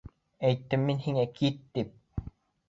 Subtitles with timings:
[0.47, 2.27] Әйттем мин һиңә кит, тип!